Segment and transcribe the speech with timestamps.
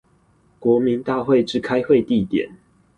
[0.57, 2.55] 國民大會之開會地點